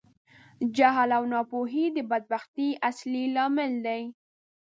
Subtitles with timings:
[0.77, 4.01] جهل او ناپوهۍ د بدبختي اصلی لامل دي.